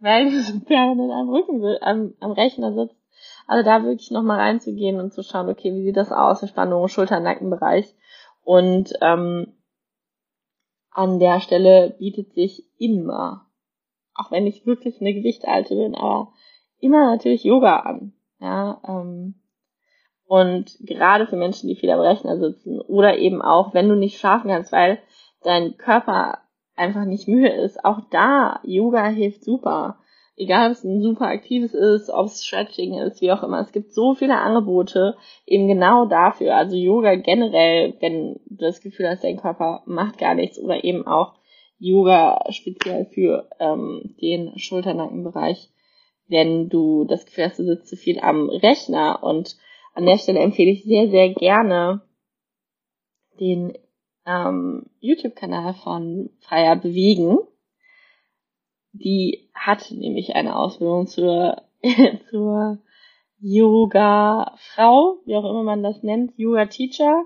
weil 0.00 0.30
du 0.30 0.40
so 0.40 0.58
permanent 0.60 1.12
am 1.12 1.28
Rücken, 1.28 1.62
am, 1.82 2.14
am 2.20 2.32
Rechner 2.32 2.72
sitzt. 2.72 2.96
Also 3.46 3.64
da 3.64 3.82
wirklich 3.82 4.10
nochmal 4.10 4.38
reinzugehen 4.38 5.00
und 5.00 5.12
zu 5.12 5.22
schauen, 5.22 5.48
okay, 5.48 5.74
wie 5.74 5.82
sieht 5.82 5.96
das 5.96 6.12
aus, 6.12 6.38
Verspannung, 6.38 6.88
Schulter-Nackenbereich. 6.88 7.94
Und 8.42 8.92
ähm, 9.02 9.54
an 10.98 11.20
der 11.20 11.40
Stelle 11.40 11.94
bietet 11.96 12.34
sich 12.34 12.64
immer, 12.76 13.46
auch 14.14 14.32
wenn 14.32 14.48
ich 14.48 14.66
wirklich 14.66 15.00
eine 15.00 15.14
Gewichtalte 15.14 15.76
bin, 15.76 15.94
aber 15.94 16.32
immer 16.80 17.12
natürlich 17.12 17.44
Yoga 17.44 17.76
an. 17.76 18.14
Ja, 18.40 18.80
ähm, 18.86 19.36
und 20.26 20.76
gerade 20.80 21.28
für 21.28 21.36
Menschen, 21.36 21.68
die 21.68 21.76
viel 21.76 21.90
am 21.90 22.00
Rechner 22.00 22.36
sitzen 22.38 22.80
oder 22.80 23.16
eben 23.16 23.40
auch, 23.42 23.74
wenn 23.74 23.88
du 23.88 23.94
nicht 23.94 24.18
schlafen 24.18 24.50
kannst, 24.50 24.72
weil 24.72 24.98
dein 25.44 25.76
Körper 25.76 26.38
einfach 26.74 27.04
nicht 27.04 27.28
müde 27.28 27.48
ist, 27.48 27.84
auch 27.84 28.00
da 28.10 28.58
Yoga 28.64 29.06
hilft 29.06 29.44
super 29.44 30.00
egal 30.38 30.66
ob 30.66 30.72
es 30.72 30.84
ein 30.84 31.02
super 31.02 31.26
aktives 31.26 31.74
ist, 31.74 32.10
ob 32.10 32.26
es 32.26 32.44
Stretching 32.44 32.94
ist, 32.94 33.20
wie 33.20 33.32
auch 33.32 33.42
immer. 33.42 33.60
Es 33.60 33.72
gibt 33.72 33.92
so 33.92 34.14
viele 34.14 34.38
Angebote 34.38 35.16
eben 35.46 35.68
genau 35.68 36.06
dafür. 36.06 36.56
Also 36.56 36.76
Yoga 36.76 37.16
generell, 37.16 37.94
wenn 38.00 38.40
das 38.58 38.80
Gefühl 38.80 39.08
hast, 39.08 39.24
dein 39.24 39.36
Körper 39.36 39.82
macht 39.86 40.18
gar 40.18 40.34
nichts 40.34 40.58
oder 40.58 40.84
eben 40.84 41.06
auch 41.06 41.34
Yoga 41.78 42.44
speziell 42.50 43.06
für 43.06 43.48
ähm, 43.60 44.16
den 44.20 44.58
Schulternackenbereich, 44.58 45.70
wenn 46.26 46.68
du 46.68 47.04
das 47.04 47.24
Gefühl 47.24 47.44
hast, 47.44 47.58
du 47.58 47.64
sitzt 47.64 47.88
zu 47.88 47.96
viel 47.96 48.20
am 48.20 48.48
Rechner. 48.50 49.22
Und 49.22 49.56
an 49.94 50.04
der 50.04 50.18
Stelle 50.18 50.40
empfehle 50.40 50.72
ich 50.72 50.84
sehr, 50.84 51.08
sehr 51.08 51.28
gerne 51.30 52.02
den 53.38 53.78
ähm, 54.26 54.86
YouTube-Kanal 55.00 55.74
von 55.74 56.30
Freier 56.40 56.76
Bewegen 56.76 57.38
die 58.92 59.50
hat 59.54 59.90
nämlich 59.90 60.34
eine 60.34 60.56
Ausbildung 60.56 61.06
zur, 61.06 61.62
zur 62.30 62.78
Yoga-Frau, 63.40 65.18
wie 65.24 65.36
auch 65.36 65.48
immer 65.48 65.62
man 65.62 65.82
das 65.82 66.02
nennt, 66.02 66.36
Yoga-Teacher 66.36 67.24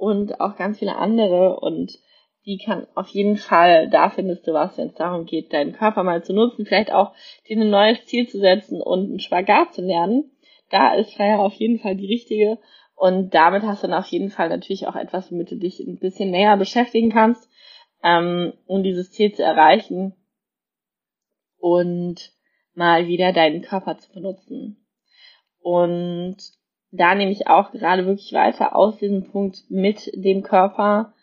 und 0.00 0.40
auch 0.40 0.56
ganz 0.56 0.78
viele 0.78 0.96
andere 0.96 1.60
und 1.60 1.98
die 2.46 2.56
kann 2.56 2.86
auf 2.94 3.08
jeden 3.08 3.36
Fall, 3.36 3.90
da 3.90 4.08
findest 4.08 4.46
du 4.46 4.54
was, 4.54 4.78
wenn 4.78 4.88
es 4.88 4.94
darum 4.94 5.26
geht, 5.26 5.52
deinen 5.52 5.74
Körper 5.74 6.02
mal 6.04 6.24
zu 6.24 6.32
nutzen, 6.32 6.64
vielleicht 6.64 6.90
auch 6.90 7.12
dir 7.46 7.58
ein 7.58 7.68
neues 7.68 8.06
Ziel 8.06 8.26
zu 8.26 8.38
setzen 8.38 8.80
und 8.80 9.10
einen 9.10 9.20
Spagat 9.20 9.74
zu 9.74 9.82
lernen, 9.82 10.30
da 10.70 10.94
ist 10.94 11.12
Freier 11.14 11.40
auf 11.40 11.52
jeden 11.52 11.78
Fall 11.80 11.96
die 11.96 12.06
richtige. 12.06 12.58
Und 12.94 13.34
damit 13.34 13.62
hast 13.62 13.82
du 13.82 13.88
dann 13.88 13.98
auf 13.98 14.06
jeden 14.06 14.30
Fall 14.30 14.48
natürlich 14.48 14.86
auch 14.86 14.96
etwas, 14.96 15.30
womit 15.30 15.50
du 15.50 15.56
dich 15.56 15.80
ein 15.80 15.98
bisschen 15.98 16.30
näher 16.30 16.56
beschäftigen 16.56 17.10
kannst, 17.10 17.50
ähm, 18.02 18.54
um 18.66 18.82
dieses 18.82 19.10
Ziel 19.10 19.32
zu 19.32 19.42
erreichen 19.42 20.14
und 21.58 22.32
mal 22.72 23.06
wieder 23.06 23.32
deinen 23.32 23.60
Körper 23.60 23.98
zu 23.98 24.10
benutzen. 24.12 24.86
Und 25.60 26.38
da 26.92 27.14
nehme 27.14 27.30
ich 27.30 27.46
auch 27.46 27.70
gerade 27.72 28.06
wirklich 28.06 28.32
weiter 28.32 28.74
aus 28.76 28.98
diesem 28.98 29.30
Punkt 29.30 29.64
mit 29.68 30.10
dem 30.14 30.42
Körper, 30.42 31.14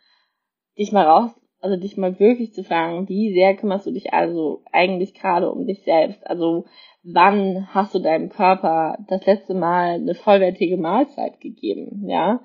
dich 0.77 0.91
mal 0.91 1.05
raus, 1.05 1.31
also 1.59 1.75
dich 1.75 1.97
mal 1.97 2.19
wirklich 2.19 2.53
zu 2.53 2.63
fragen, 2.63 3.09
wie 3.09 3.33
sehr 3.33 3.55
kümmerst 3.55 3.87
du 3.87 3.91
dich 3.91 4.13
also 4.13 4.63
eigentlich 4.71 5.13
gerade 5.13 5.51
um 5.51 5.65
dich 5.65 5.83
selbst? 5.83 6.25
Also 6.25 6.65
wann 7.03 7.67
hast 7.73 7.95
du 7.95 7.99
deinem 7.99 8.29
Körper 8.29 8.97
das 9.07 9.25
letzte 9.25 9.53
Mal 9.53 9.95
eine 9.95 10.15
vollwertige 10.15 10.77
Mahlzeit 10.77 11.39
gegeben, 11.41 12.07
ja? 12.07 12.41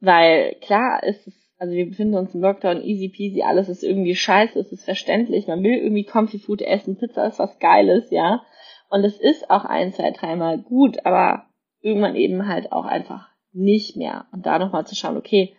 Weil 0.00 0.56
klar 0.60 1.02
ist 1.02 1.26
es, 1.26 1.34
also 1.58 1.74
wir 1.74 1.86
befinden 1.86 2.16
uns 2.16 2.34
im 2.34 2.40
Lockdown, 2.40 2.82
easy 2.82 3.08
peasy, 3.08 3.42
alles 3.42 3.68
ist 3.68 3.82
irgendwie 3.82 4.16
scheiße, 4.16 4.58
es 4.58 4.72
ist 4.72 4.84
verständlich, 4.84 5.46
man 5.46 5.62
will 5.62 5.78
irgendwie 5.78 6.04
Comfy 6.04 6.38
Food 6.38 6.60
essen, 6.60 6.98
Pizza 6.98 7.26
ist 7.26 7.38
was 7.38 7.58
Geiles, 7.58 8.10
ja? 8.10 8.42
Und 8.90 9.04
es 9.04 9.18
ist 9.18 9.48
auch 9.48 9.64
ein, 9.64 9.92
zwei, 9.92 10.10
dreimal 10.10 10.58
gut, 10.58 11.06
aber 11.06 11.46
irgendwann 11.82 12.16
eben 12.16 12.46
halt 12.48 12.72
auch 12.72 12.84
einfach 12.84 13.28
nicht 13.52 13.96
mehr. 13.96 14.26
Und 14.32 14.46
da 14.46 14.58
nochmal 14.58 14.86
zu 14.86 14.94
schauen, 14.94 15.16
okay, 15.16 15.54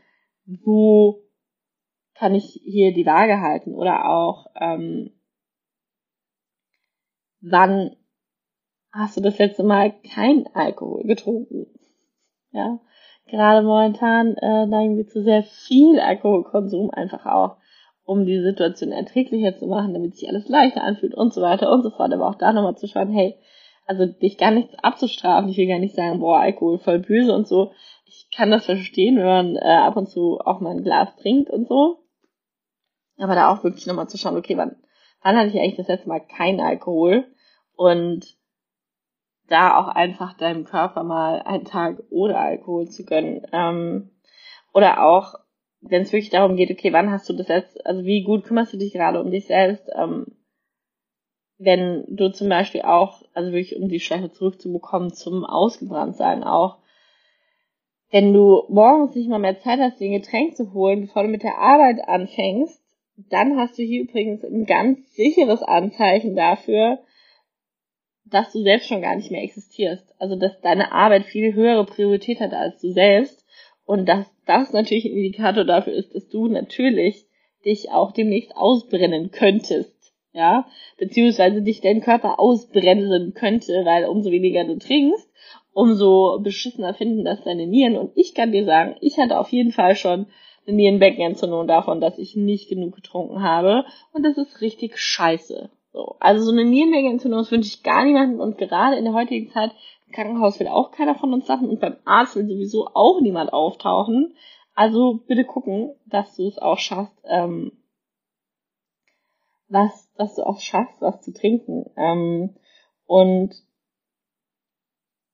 wo 0.46 1.24
kann 2.16 2.36
ich 2.36 2.60
hier 2.64 2.94
die 2.94 3.06
Waage 3.06 3.42
halten? 3.42 3.76
Oder 3.76 4.10
auch, 4.10 4.48
ähm, 4.60 5.12
wann 7.42 7.96
hast 8.92 9.18
du 9.18 9.22
das 9.22 9.38
letzte 9.38 9.64
Mal 9.64 9.94
kein 10.14 10.48
Alkohol 10.54 11.04
getrunken? 11.04 11.68
Ja, 12.52 12.80
gerade 13.28 13.66
momentan 13.66 14.36
äh, 14.38 14.66
neigen 14.68 14.96
wir 14.98 15.08
zu 15.08 15.24
sehr 15.24 15.44
viel 15.44 16.00
Alkoholkonsum 16.00 16.92
einfach 16.92 17.26
auch, 17.26 17.58
um 18.06 18.26
die 18.26 18.42
Situation 18.42 18.92
erträglicher 18.92 19.58
zu 19.58 19.66
machen, 19.66 19.94
damit 19.94 20.16
sich 20.16 20.30
alles 20.30 20.48
leichter 20.50 20.84
anfühlt 20.84 21.16
und 21.16 21.34
so 21.34 21.42
weiter 21.42 21.72
und 21.72 21.84
so 21.84 21.90
fort. 21.90 22.14
Aber 22.14 22.28
auch 22.28 22.36
da 22.36 22.54
nochmal 22.54 22.78
zu 22.78 22.88
schauen, 22.88 23.12
hey, 23.12 23.36
also 23.86 24.06
dich 24.06 24.38
gar 24.38 24.52
nichts 24.52 24.74
abzustrafen. 24.82 25.50
Ich 25.50 25.58
will 25.58 25.68
gar 25.68 25.80
nicht 25.80 25.96
sagen, 25.96 26.20
boah, 26.20 26.40
Alkohol 26.40 26.80
voll 26.80 27.00
böse 27.00 27.34
und 27.34 27.48
so. 27.48 27.72
Ich 28.06 28.30
kann 28.36 28.52
das 28.52 28.66
verstehen, 28.66 29.18
wenn 29.18 29.26
man 29.26 29.56
äh, 29.56 29.60
ab 29.60 29.98
und 29.98 30.10
zu 30.10 30.40
auch 30.40 30.60
mal 30.60 30.72
ein 30.72 30.84
Glas 30.84 31.16
trinkt 31.18 31.50
und 31.50 31.68
so. 31.68 32.00
Aber 33.18 33.36
da 33.36 33.52
auch 33.52 33.64
wirklich 33.64 33.86
nochmal 33.86 34.10
zu 34.10 34.18
schauen, 34.18 34.38
okay, 34.38 34.58
wann, 34.58 34.76
wann 35.22 35.38
hatte 35.38 35.50
ich 35.50 35.60
eigentlich 35.60 35.78
das 35.78 35.88
letzte 35.88 36.10
Mal 36.10 36.20
kein 36.20 36.60
Alkohol? 36.60 37.26
Und 37.76 38.38
da 39.48 39.78
auch 39.78 39.88
einfach 39.88 40.38
deinem 40.38 40.66
Körper 40.66 41.04
mal 41.04 41.42
einen 41.42 41.66
Tag 41.66 42.02
ohne 42.10 42.38
Alkohol 42.38 42.88
zu 42.88 43.06
gönnen. 43.06 43.46
Ähm, 43.52 44.12
oder 44.74 45.04
auch, 45.04 45.36
wenn 45.82 46.04
es 46.04 46.14
wirklich 46.14 46.30
darum 46.30 46.56
geht, 46.56 46.72
okay, 46.72 46.94
wann 46.94 47.12
hast 47.12 47.30
du 47.30 47.34
das 47.34 47.50
jetzt, 47.50 47.86
also 47.86 48.04
wie 48.04 48.24
gut 48.24 48.46
kümmerst 48.46 48.74
du 48.74 48.78
dich 48.78 48.94
gerade 48.94 49.22
um 49.22 49.32
dich 49.32 49.48
selbst? 49.48 49.90
Ähm, 49.96 50.28
wenn 51.64 52.04
du 52.08 52.32
zum 52.32 52.50
Beispiel 52.50 52.82
auch, 52.82 53.22
also 53.34 53.52
wirklich 53.52 53.76
um 53.76 53.90
die 53.90 54.00
Schleife 54.00 54.32
zurückzubekommen 54.32 55.14
zum 55.14 55.46
Ausgebranntsein 55.46 56.44
auch, 56.44 56.78
wenn 58.12 58.34
du 58.34 58.64
morgens 58.70 59.16
nicht 59.16 59.30
mal 59.30 59.40
mehr 59.40 59.60
Zeit 59.60 59.80
hast, 59.80 60.00
dir 60.00 60.06
ein 60.06 60.22
Getränk 60.22 60.56
zu 60.56 60.74
holen, 60.74 61.02
bevor 61.02 61.24
du 61.24 61.30
mit 61.30 61.44
der 61.44 61.58
Arbeit 61.58 62.08
anfängst, 62.08 62.80
dann 63.30 63.58
hast 63.58 63.78
du 63.78 63.84
hier 63.84 64.04
übrigens 64.04 64.44
ein 64.44 64.66
ganz 64.66 65.16
sicheres 65.16 65.64
Anzeichen 65.64 66.36
dafür, 66.36 67.00
dass 68.26 68.52
du 68.52 68.62
selbst 68.62 68.88
schon 68.88 69.02
gar 69.02 69.16
nicht 69.16 69.32
mehr 69.32 69.44
existierst. 69.44 70.14
Also, 70.20 70.36
dass 70.36 70.60
deine 70.62 70.92
Arbeit 70.92 71.26
viel 71.26 71.54
höhere 71.54 71.86
Priorität 71.86 72.40
hat 72.40 72.54
als 72.54 72.80
du 72.82 72.92
selbst. 72.92 73.46
Und 73.86 74.08
dass 74.08 74.26
das 74.46 74.72
natürlich 74.74 75.06
ein 75.06 75.12
Indikator 75.12 75.66
dafür 75.66 75.94
ist, 75.94 76.16
dass 76.16 76.28
du 76.30 76.48
natürlich 76.48 77.26
dich 77.66 77.92
auch 77.92 78.12
demnächst 78.12 78.56
ausbrennen 78.56 79.32
könntest 79.32 79.93
ja, 80.34 80.66
beziehungsweise 80.98 81.62
dich 81.62 81.82
dein 81.82 82.02
Körper 82.02 82.40
ausbremsen 82.40 83.34
könnte, 83.34 83.86
weil 83.86 84.06
umso 84.06 84.32
weniger 84.32 84.66
du 84.66 84.78
trinkst, 84.78 85.30
umso 85.74 86.40
beschissener 86.42 86.94
finden 86.94 87.24
das 87.24 87.44
deine 87.44 87.68
Nieren. 87.68 87.98
Und 87.98 88.12
ich 88.16 88.34
kann 88.34 88.52
dir 88.52 88.66
sagen, 88.66 88.96
ich 89.00 89.18
hatte 89.18 89.40
auf 89.40 89.50
jeden 89.50 89.72
Fall 89.72 89.96
schon 89.96 90.28
eine 90.66 90.76
Nierenbeckenentzündung 90.76 91.68
davon, 91.68 92.02
dass 92.02 92.18
ich 92.18 92.36
nicht 92.36 92.70
genug 92.70 92.96
getrunken 92.96 93.44
habe. 93.44 93.86
Und 94.12 94.24
das 94.24 94.38
ist 94.38 94.62
richtig 94.62 94.98
scheiße. 94.98 95.70
So. 95.92 96.16
Also 96.20 96.44
so 96.46 96.52
eine 96.52 96.66
Nierenbeckenentzündung, 96.66 97.50
wünsche 97.52 97.70
ich 97.70 97.84
gar 97.84 98.04
niemandem. 98.04 98.40
Und 98.40 98.58
gerade 98.58 98.98
in 98.98 99.06
der 99.06 99.14
heutigen 99.14 99.50
Zeit, 99.52 99.72
im 100.08 100.14
Krankenhaus 100.14 100.60
will 100.60 100.68
auch 100.68 100.92
keiner 100.92 101.16
von 101.16 101.34
uns 101.34 101.46
Sachen 101.46 101.70
und 101.70 101.80
beim 101.80 101.98
Arzt 102.06 102.36
will 102.36 102.48
sowieso 102.48 102.88
auch 102.94 103.22
niemand 103.22 103.54
auftauchen. 103.54 104.34
Also 104.76 105.20
bitte 105.28 105.44
gucken, 105.44 105.94
dass 106.08 106.36
du 106.36 106.48
es 106.48 106.58
auch 106.58 106.80
schaffst, 106.80 107.14
ähm, 107.30 107.74
was, 109.68 110.12
was 110.18 110.36
du 110.36 110.44
auch 110.44 110.60
schaffst, 110.60 111.02
was 111.02 111.22
zu 111.22 111.34
trinken. 111.34 111.90
Ähm, 111.98 112.56
und 113.06 113.54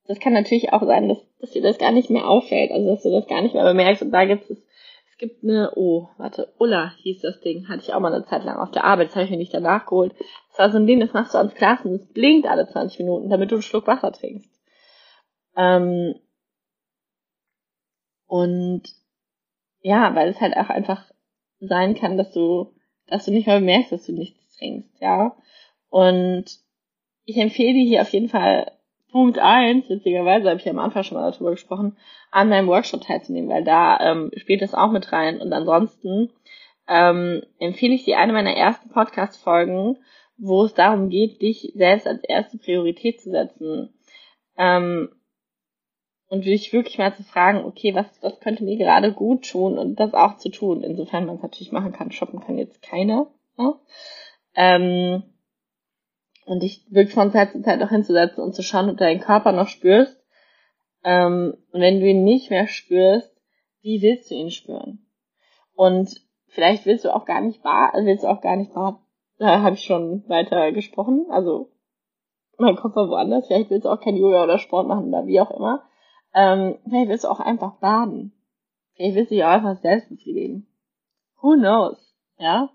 das 0.10 0.20
kann 0.20 0.34
natürlich 0.34 0.74
auch 0.74 0.84
sein, 0.84 1.08
dass, 1.08 1.20
dass 1.40 1.52
dir 1.52 1.62
das 1.62 1.78
gar 1.78 1.92
nicht 1.92 2.10
mehr 2.10 2.28
auffällt, 2.28 2.72
also 2.72 2.90
dass 2.90 3.04
du 3.04 3.12
das 3.12 3.28
gar 3.28 3.42
nicht 3.42 3.54
mehr 3.54 3.64
bemerkst. 3.64 4.02
Und 4.02 4.12
da 4.12 4.26
gibt 4.26 4.50
es, 4.50 4.58
es 5.12 5.18
gibt 5.18 5.44
eine, 5.44 5.74
oh, 5.76 6.08
warte, 6.18 6.52
Ulla 6.58 6.94
hieß 6.98 7.22
das 7.22 7.40
Ding, 7.42 7.68
hatte 7.68 7.84
ich 7.84 7.94
auch 7.94 8.00
mal 8.00 8.14
eine 8.14 8.26
Zeit 8.26 8.44
lang 8.44 8.58
auf 8.58 8.72
der 8.72 8.86
Arbeit, 8.86 9.10
das 9.10 9.16
habe 9.16 9.26
ich 9.26 9.32
mir 9.32 9.38
nicht 9.38 9.54
danach 9.54 9.86
geholt. 9.86 10.16
Das 10.50 10.60
war 10.60 10.72
so 10.72 10.78
ein 10.78 10.88
Ding, 10.88 11.00
das 11.00 11.14
machst 11.14 11.34
du 11.34 11.38
ans 11.38 11.54
Glas 11.54 11.86
und 11.86 11.94
es 11.94 12.08
blinkt 12.08 12.48
alle 12.48 12.68
20 12.68 13.00
Minuten, 13.00 13.30
damit 13.30 13.52
du 13.52 13.56
einen 13.56 13.62
Schluck 13.62 13.86
Wasser 13.86 14.12
trinkst. 14.12 14.50
Ähm, 15.56 16.16
und 18.26 18.84
ja, 19.82 20.16
weil 20.16 20.30
es 20.30 20.42
halt 20.42 20.56
auch 20.56 20.70
einfach 20.70 21.04
sein 21.60 21.96
kann, 21.96 22.18
dass 22.18 22.32
du 22.32 22.74
dass 23.12 23.26
du 23.26 23.32
nicht 23.32 23.48
mehr 23.48 23.60
bemerkst, 23.60 23.92
dass 23.92 24.06
du 24.06 24.14
nichts 24.14 24.58
trinkst, 24.58 25.02
ja. 25.02 25.36
Und 25.90 26.46
ich 27.26 27.38
empfehle 27.38 27.74
dir 27.74 27.86
hier 27.86 28.02
auf 28.02 28.10
jeden 28.10 28.30
Fall 28.30 28.72
Punkt 29.12 29.40
eins, 29.40 29.90
witzigerweise 29.90 30.50
habe 30.50 30.60
ich 30.60 30.66
ja 30.66 30.72
am 30.72 30.80
Anfang 30.80 31.04
schon 31.04 31.18
mal 31.18 31.32
darüber 31.32 31.52
gesprochen, 31.52 31.98
an 32.32 32.50
meinem 32.50 32.68
Workshop 32.68 33.02
teilzunehmen, 33.02 33.50
weil 33.50 33.64
da 33.64 34.00
ähm, 34.00 34.32
spielt 34.36 34.62
das 34.62 34.76
auch 34.76 34.92
mit 34.92 35.12
rein. 35.12 35.42
Und 35.42 35.52
ansonsten 35.52 36.30
ähm, 36.88 37.42
empfehle 37.60 37.96
ich 37.96 38.06
dir 38.06 38.20
eine 38.20 38.34
meiner 38.34 38.56
ersten 38.56 38.90
Podcast-Folgen, 38.90 39.98
wo 40.38 40.64
es 40.64 40.74
darum 40.74 41.10
geht, 41.10 41.42
dich 41.42 41.72
selbst 41.76 42.08
als 42.08 42.24
erste 42.24 42.58
Priorität 42.58 43.20
zu 43.20 43.32
setzen. 43.32 43.94
Ähm, 44.58 45.10
und 46.30 46.46
dich 46.46 46.72
wirklich 46.72 46.98
mal 46.98 47.16
zu 47.16 47.24
fragen, 47.24 47.66
okay, 47.66 47.96
was, 47.96 48.06
was 48.22 48.40
könnte 48.40 48.64
mir 48.64 48.78
gerade 48.78 49.14
gut 49.14 49.50
tun 49.50 49.78
und 49.78 50.00
das 50.00 50.14
auch 50.14 50.38
zu 50.38 50.50
tun, 50.50 50.84
insofern 50.84 51.26
man 51.26 51.38
es 51.38 51.42
natürlich 51.42 51.72
machen 51.72 51.92
kann. 51.92 52.12
Shoppen 52.12 52.40
kann 52.40 52.58
jetzt 52.58 52.82
keiner. 52.82 53.28
Ja? 53.58 53.80
Ähm, 54.56 55.24
und 56.46 56.64
dich 56.64 56.86
wirklich 56.90 57.14
von 57.14 57.32
Zeit 57.32 57.52
zu 57.52 57.62
Zeit 57.62 57.82
auch 57.82 57.90
hinzusetzen 57.90 58.44
und 58.44 58.54
zu 58.54 58.64
schauen, 58.64 58.90
ob 58.90 58.98
du 58.98 59.04
deinen 59.04 59.20
Körper 59.20 59.52
noch 59.52 59.68
spürst. 59.68 60.24
Ähm, 61.04 61.58
und 61.72 61.82
wenn 61.82 62.00
du 62.00 62.08
ihn 62.08 62.24
nicht 62.24 62.50
mehr 62.50 62.68
spürst, 62.68 63.36
wie 63.82 64.02
willst 64.02 64.30
du 64.30 64.36
ihn 64.36 64.52
spüren? 64.52 65.06
Und 65.76 66.22
vielleicht 66.48 66.86
willst 66.86 67.06
du 67.06 67.16
auch 67.16 67.26
gar 67.26 67.42
nicht 67.42 67.64
bar, 67.64 67.94
willst 67.96 68.24
du 68.24 68.28
auch 68.28 68.42
gar 68.42 68.56
nicht 68.56 68.74
bar, 68.74 69.02
da 69.38 69.62
habe 69.62 69.76
ich 69.76 69.84
schon 69.84 70.28
weiter 70.28 70.72
gesprochen, 70.74 71.26
also 71.30 71.72
mein 72.58 72.76
Kopf 72.76 72.96
war 72.96 73.10
woanders, 73.10 73.48
vielleicht 73.48 73.70
willst 73.70 73.86
du 73.86 73.90
auch 73.90 74.02
kein 74.02 74.18
Yoga 74.18 74.44
oder 74.44 74.60
Sport 74.60 74.88
machen 74.88 75.08
oder 75.08 75.26
wie 75.26 75.40
auch 75.40 75.52
immer. 75.52 75.89
Ähm, 76.34 76.78
vielleicht 76.84 77.10
willst 77.10 77.24
du 77.24 77.30
auch 77.30 77.40
einfach 77.40 77.78
baden. 77.80 78.34
Vielleicht 78.94 79.16
willst 79.16 79.32
du 79.32 79.36
dich 79.36 79.44
auch 79.44 79.50
einfach 79.50 79.78
selbst 79.78 80.10
befriedigen. 80.10 80.68
Who 81.42 81.54
knows? 81.54 82.16
Ja? 82.38 82.70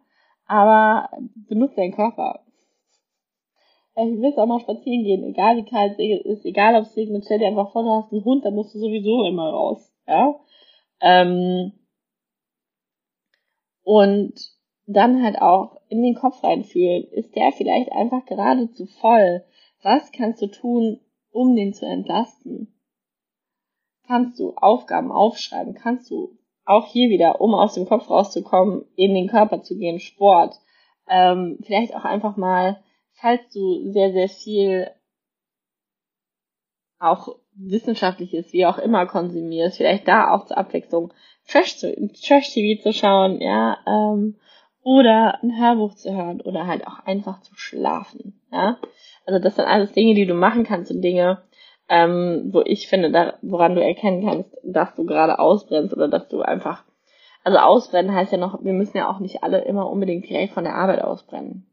Aber 0.46 1.08
benutze 1.48 1.76
deinen 1.76 1.94
Körper. 1.94 2.44
Vielleicht 3.94 4.20
willst 4.20 4.38
du 4.38 4.42
auch 4.42 4.46
mal 4.46 4.60
spazieren 4.60 5.04
gehen, 5.04 5.24
egal 5.24 5.56
wie 5.56 5.64
kalt 5.64 5.98
es 5.98 6.24
ist, 6.24 6.44
egal 6.44 6.74
ob 6.74 6.82
es 6.82 6.96
regnet, 6.96 7.24
stell 7.24 7.38
dir 7.38 7.46
einfach 7.46 7.70
vor, 7.70 7.84
du 7.84 7.90
hast 7.90 8.12
einen 8.12 8.24
Hund, 8.24 8.44
da 8.44 8.50
musst 8.50 8.74
du 8.74 8.80
sowieso 8.80 9.24
immer 9.24 9.50
raus. 9.50 9.94
Ja? 10.06 10.34
Ähm, 11.00 11.72
und 13.84 14.34
dann 14.86 15.22
halt 15.22 15.40
auch 15.40 15.80
in 15.88 16.02
den 16.02 16.14
Kopf 16.14 16.42
reinfühlen. 16.42 17.04
Ist 17.12 17.34
der 17.36 17.52
vielleicht 17.52 17.92
einfach 17.92 18.24
gerade 18.26 18.70
zu 18.72 18.86
voll? 18.86 19.44
Was 19.82 20.12
kannst 20.12 20.42
du 20.42 20.46
tun, 20.46 21.00
um 21.30 21.54
den 21.54 21.72
zu 21.72 21.86
entlasten? 21.86 22.73
Kannst 24.06 24.38
du 24.38 24.54
Aufgaben 24.56 25.12
aufschreiben, 25.12 25.74
kannst 25.74 26.10
du 26.10 26.36
auch 26.64 26.86
hier 26.86 27.10
wieder, 27.10 27.40
um 27.40 27.54
aus 27.54 27.74
dem 27.74 27.86
Kopf 27.86 28.08
rauszukommen, 28.08 28.84
in 28.96 29.14
den 29.14 29.28
Körper 29.28 29.62
zu 29.62 29.76
gehen, 29.76 30.00
Sport, 30.00 30.58
ähm, 31.08 31.58
vielleicht 31.62 31.94
auch 31.94 32.04
einfach 32.04 32.36
mal, 32.36 32.82
falls 33.12 33.40
du 33.52 33.90
sehr, 33.90 34.12
sehr 34.12 34.28
viel 34.28 34.90
auch 36.98 37.36
wissenschaftliches, 37.56 38.52
wie 38.52 38.66
auch 38.66 38.78
immer 38.78 39.06
konsumierst, 39.06 39.76
vielleicht 39.76 40.08
da 40.08 40.30
auch 40.30 40.46
zur 40.46 40.58
Abwechslung 40.58 41.12
Trash, 41.46 41.76
zu, 41.76 41.94
Trash 42.22 42.52
TV 42.52 42.82
zu 42.82 42.92
schauen, 42.92 43.40
ja, 43.40 43.78
ähm, 43.86 44.36
oder 44.82 45.42
ein 45.42 45.58
Hörbuch 45.58 45.94
zu 45.94 46.14
hören 46.14 46.40
oder 46.40 46.66
halt 46.66 46.86
auch 46.86 47.00
einfach 47.00 47.40
zu 47.42 47.54
schlafen, 47.54 48.40
ja. 48.50 48.78
Also 49.26 49.38
das 49.38 49.56
sind 49.56 49.66
alles 49.66 49.92
Dinge, 49.92 50.14
die 50.14 50.26
du 50.26 50.34
machen 50.34 50.64
kannst 50.64 50.90
und 50.90 51.02
Dinge, 51.02 51.42
ähm, 51.88 52.50
wo 52.52 52.62
ich 52.62 52.88
finde, 52.88 53.10
da, 53.10 53.34
woran 53.42 53.74
du 53.74 53.82
erkennen 53.82 54.24
kannst, 54.26 54.56
dass 54.62 54.94
du 54.94 55.04
gerade 55.04 55.38
ausbrennst 55.38 55.92
oder 55.92 56.08
dass 56.08 56.28
du 56.28 56.42
einfach, 56.42 56.84
also 57.42 57.58
ausbrennen 57.58 58.14
heißt 58.14 58.32
ja 58.32 58.38
noch, 58.38 58.64
wir 58.64 58.72
müssen 58.72 58.96
ja 58.96 59.10
auch 59.10 59.18
nicht 59.18 59.42
alle 59.42 59.64
immer 59.64 59.90
unbedingt 59.90 60.28
direkt 60.28 60.54
von 60.54 60.64
der 60.64 60.76
Arbeit 60.76 61.02
ausbrennen. 61.02 61.66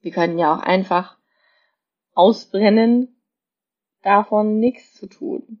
Wir 0.00 0.12
können 0.12 0.38
ja 0.38 0.54
auch 0.54 0.60
einfach 0.60 1.16
ausbrennen, 2.14 3.20
davon 4.02 4.58
nichts 4.60 4.94
zu 4.94 5.08
tun. 5.08 5.60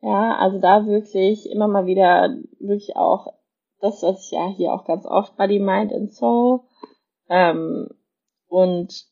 Ja, 0.00 0.36
also 0.36 0.58
da 0.58 0.84
wirklich 0.84 1.48
immer 1.50 1.68
mal 1.68 1.86
wieder 1.86 2.36
wirklich 2.58 2.96
auch 2.96 3.32
das, 3.80 4.02
was 4.02 4.26
ich 4.26 4.32
ja 4.32 4.48
hier 4.48 4.72
auch 4.72 4.84
ganz 4.84 5.06
oft 5.06 5.36
Body, 5.36 5.58
Mind 5.58 5.92
and 5.92 6.12
Soul 6.12 6.60
ähm, 7.28 7.88
und 8.48 9.06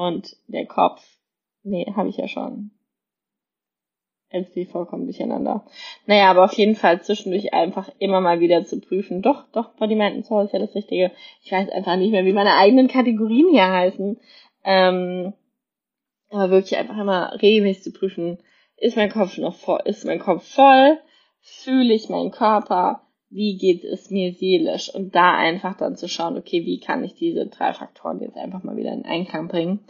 und 0.00 0.34
der 0.46 0.64
Kopf, 0.64 1.06
nee, 1.62 1.92
habe 1.94 2.08
ich 2.08 2.16
ja 2.16 2.26
schon. 2.26 2.70
Jetzt 4.32 4.56
vollkommen 4.70 5.04
durcheinander. 5.04 5.66
Naja, 6.06 6.30
aber 6.30 6.44
auf 6.44 6.54
jeden 6.54 6.74
Fall 6.74 7.02
zwischendurch 7.02 7.52
einfach 7.52 7.90
immer 7.98 8.22
mal 8.22 8.40
wieder 8.40 8.64
zu 8.64 8.80
prüfen. 8.80 9.20
Doch, 9.20 9.44
doch, 9.52 9.74
Body, 9.74 9.96
Mind 9.96 10.16
and 10.16 10.24
Soul 10.24 10.44
ist 10.44 10.54
ja 10.54 10.58
das 10.58 10.74
Richtige. 10.74 11.10
Ich 11.42 11.52
weiß 11.52 11.68
einfach 11.68 11.96
nicht 11.96 12.12
mehr, 12.12 12.24
wie 12.24 12.32
meine 12.32 12.54
eigenen 12.54 12.88
Kategorien 12.88 13.50
hier 13.50 13.70
heißen. 13.70 14.18
Ähm, 14.64 15.34
aber 16.30 16.50
wirklich 16.50 16.78
einfach 16.78 16.96
immer 16.96 17.36
regelmäßig 17.42 17.82
zu 17.82 17.92
prüfen, 17.92 18.38
ist 18.78 18.96
mein 18.96 19.10
Kopf 19.10 19.36
noch 19.36 19.54
voll, 19.54 19.80
ist 19.84 20.06
mein 20.06 20.20
Kopf 20.20 20.46
voll, 20.46 20.98
fühle 21.40 21.92
ich 21.92 22.08
meinen 22.08 22.30
Körper, 22.30 23.02
wie 23.30 23.56
geht 23.56 23.84
es 23.84 24.10
mir 24.10 24.34
seelisch 24.34 24.92
und 24.92 25.14
da 25.14 25.36
einfach 25.36 25.76
dann 25.76 25.96
zu 25.96 26.08
schauen, 26.08 26.36
okay, 26.36 26.66
wie 26.66 26.80
kann 26.80 27.04
ich 27.04 27.14
diese 27.14 27.46
drei 27.46 27.72
Faktoren 27.72 28.20
jetzt 28.20 28.36
einfach 28.36 28.64
mal 28.64 28.76
wieder 28.76 28.92
in 28.92 29.04
Einklang 29.04 29.46
bringen, 29.46 29.80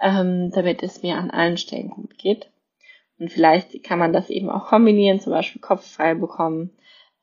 ähm, 0.00 0.50
damit 0.54 0.82
es 0.82 1.02
mir 1.02 1.16
an 1.16 1.30
allen 1.30 1.58
Stellen 1.58 1.90
gut 1.90 2.16
geht. 2.18 2.50
Und 3.18 3.30
vielleicht 3.30 3.82
kann 3.84 3.98
man 3.98 4.12
das 4.12 4.30
eben 4.30 4.48
auch 4.48 4.68
kombinieren, 4.68 5.20
zum 5.20 5.32
Beispiel 5.32 5.60
Kopf 5.60 5.86
frei 5.86 6.14
bekommen 6.14 6.70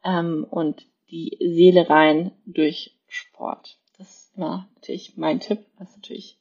ähm, 0.04 0.46
und 0.50 0.86
die 1.10 1.38
Seele 1.40 1.90
rein 1.90 2.32
durch 2.46 2.96
Sport. 3.08 3.80
Das 3.98 4.08
ist 4.08 4.38
immer 4.38 4.70
natürlich 4.76 5.18
mein 5.18 5.40
Tipp, 5.40 5.66
was 5.80 5.96
natürlich, 5.96 6.38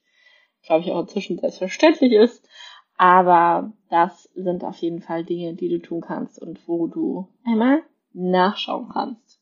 glaube 0.67 0.85
ich, 0.85 0.93
auch 0.93 1.01
inzwischen 1.01 1.39
selbstverständlich 1.39 2.13
ist. 2.13 2.47
Aber 2.97 3.73
das 3.91 4.25
sind 4.35 4.65
auf 4.65 4.77
jeden 4.79 5.01
Fall 5.01 5.25
Dinge, 5.25 5.55
die 5.55 5.69
du 5.69 5.81
tun 5.81 6.01
kannst 6.01 6.41
und 6.41 6.69
wo 6.69 6.87
du 6.89 7.29
einmal 7.45 7.83
nachschauen 8.15 8.89
kannst. 8.89 9.41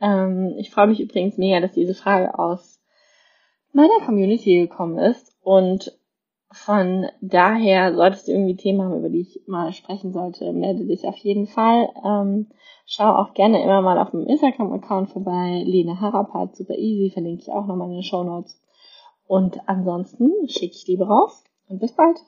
Ähm, 0.00 0.54
ich 0.58 0.70
freue 0.70 0.88
mich 0.88 1.00
übrigens 1.00 1.38
mega, 1.38 1.60
dass 1.60 1.72
diese 1.72 1.94
Frage 1.94 2.38
aus 2.38 2.80
meiner 3.72 4.04
Community 4.04 4.60
gekommen 4.60 4.98
ist 4.98 5.34
und 5.40 5.96
von 6.52 7.06
daher 7.22 7.94
solltest 7.94 8.28
du 8.28 8.32
irgendwie 8.32 8.56
Themen 8.56 8.82
haben, 8.82 8.98
über 8.98 9.08
die 9.08 9.22
ich 9.22 9.40
mal 9.46 9.72
sprechen 9.72 10.12
sollte, 10.12 10.52
melde 10.52 10.84
dich 10.84 11.06
auf 11.06 11.16
jeden 11.16 11.46
Fall. 11.46 11.88
Ähm, 12.04 12.48
schau 12.84 13.10
auch 13.14 13.32
gerne 13.32 13.62
immer 13.62 13.80
mal 13.80 13.98
auf 13.98 14.10
dem 14.10 14.26
Instagram-Account 14.26 15.10
vorbei. 15.10 15.62
Lene 15.64 16.00
Harapat, 16.00 16.54
super 16.54 16.74
easy, 16.74 17.10
verlinke 17.10 17.42
ich 17.42 17.50
auch 17.50 17.66
nochmal 17.66 17.88
in 17.88 17.94
den 17.94 18.02
Show 18.02 18.22
Notes. 18.22 18.60
Und 19.26 19.66
ansonsten 19.66 20.30
schicke 20.48 20.74
ich 20.74 20.86
Liebe 20.86 21.06
raus 21.06 21.42
und 21.68 21.80
bis 21.80 21.92
bald. 21.92 22.18